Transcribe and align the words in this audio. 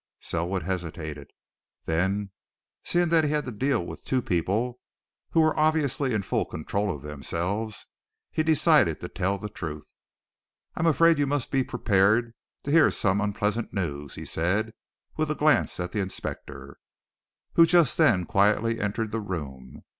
Selwood 0.19 0.63
hesitated. 0.63 1.29
Then, 1.85 2.31
seeing 2.83 3.09
that 3.09 3.23
he 3.23 3.29
had 3.29 3.45
to 3.45 3.51
deal 3.51 3.85
with 3.85 4.03
two 4.03 4.19
people 4.23 4.79
who 5.29 5.41
were 5.41 5.55
obviously 5.55 6.15
in 6.15 6.23
full 6.23 6.43
control 6.43 6.89
of 6.89 7.03
themselves, 7.03 7.85
he 8.31 8.41
decided 8.41 8.99
to 8.99 9.07
tell 9.07 9.37
the 9.37 9.47
truth. 9.47 9.93
"I'm 10.75 10.87
afraid 10.87 11.19
you 11.19 11.27
must 11.27 11.51
be 11.51 11.63
prepared 11.63 12.33
to 12.63 12.71
hear 12.71 12.89
some 12.89 13.21
unpleasant 13.21 13.73
news," 13.75 14.15
he 14.15 14.25
said, 14.25 14.73
with 15.17 15.29
a 15.29 15.35
glance 15.35 15.79
at 15.79 15.91
the 15.91 15.99
inspector, 16.01 16.79
who 17.53 17.67
just 17.67 17.95
then 17.99 18.25
quietly 18.25 18.79
entered 18.79 19.11
the 19.11 19.21
room. 19.21 19.83